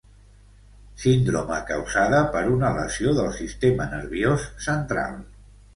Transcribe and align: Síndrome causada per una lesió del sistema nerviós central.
Síndrome 1.03 1.59
causada 1.69 2.23
per 2.37 2.43
una 2.55 2.73
lesió 2.81 3.15
del 3.21 3.33
sistema 3.39 3.91
nerviós 3.97 4.53
central. 4.71 5.25